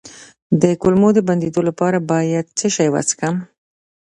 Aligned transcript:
د 0.61 0.63
کولمو 0.81 1.09
د 1.15 1.19
بندیدو 1.27 1.61
لپاره 1.69 1.97
باید 2.11 2.45
څه 2.57 2.67
شی 2.75 2.87
وڅښم؟ 2.93 3.35